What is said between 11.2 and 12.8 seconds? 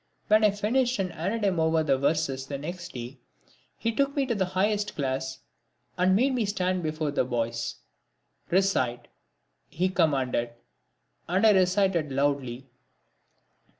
And I recited loudly.